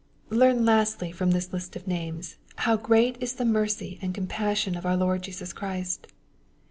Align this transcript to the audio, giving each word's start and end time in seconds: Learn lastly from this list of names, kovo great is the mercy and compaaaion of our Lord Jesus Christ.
Learn 0.31 0.65
lastly 0.65 1.11
from 1.11 1.29
this 1.29 1.53
list 1.53 1.75
of 1.75 1.85
names, 1.85 2.37
kovo 2.57 2.81
great 2.81 3.21
is 3.21 3.33
the 3.33 3.45
mercy 3.45 3.99
and 4.01 4.15
compaaaion 4.15 4.75
of 4.75 4.83
our 4.83 4.97
Lord 4.97 5.21
Jesus 5.21 5.53
Christ. 5.53 6.07